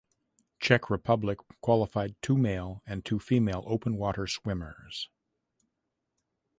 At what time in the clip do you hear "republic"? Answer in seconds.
0.89-1.37